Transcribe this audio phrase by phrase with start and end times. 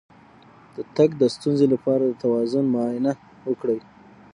[0.75, 3.11] د تګ د ستونزې لپاره د توازن معاینه
[3.49, 3.79] وکړئ